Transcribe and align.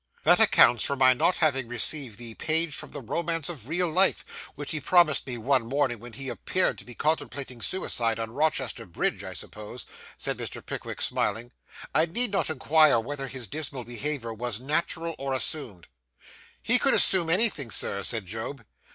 'That 0.23 0.39
accounts 0.39 0.83
for 0.83 0.95
my 0.95 1.13
not 1.13 1.37
having 1.37 1.67
received 1.67 2.17
the 2.17 2.33
"page 2.33 2.73
from 2.73 2.89
the 2.89 3.01
romance 3.03 3.49
of 3.49 3.67
real 3.67 3.87
life," 3.87 4.25
which 4.55 4.71
he 4.71 4.79
promised 4.81 5.27
me 5.27 5.37
one 5.37 5.61
morning 5.67 5.99
when 5.99 6.13
he 6.13 6.27
appeared 6.27 6.75
to 6.79 6.83
be 6.83 6.95
contemplating 6.95 7.61
suicide 7.61 8.19
on 8.19 8.31
Rochester 8.31 8.87
Bridge, 8.87 9.23
I 9.23 9.33
suppose,' 9.33 9.85
said 10.17 10.39
Mr. 10.39 10.65
Pickwick, 10.65 11.03
smiling. 11.03 11.51
'I 11.93 12.07
need 12.07 12.31
not 12.31 12.49
inquire 12.49 12.99
whether 12.99 13.27
his 13.27 13.45
dismal 13.45 13.83
behaviour 13.83 14.33
was 14.33 14.59
natural 14.59 15.13
or 15.19 15.35
assumed.' 15.35 15.85
'He 16.63 16.79
could 16.79 16.95
assume 16.95 17.29
anything, 17.29 17.69
Sir,' 17.69 18.01
said 18.01 18.25
Job. 18.25 18.65